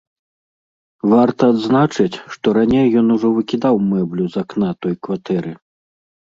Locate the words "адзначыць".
1.53-2.21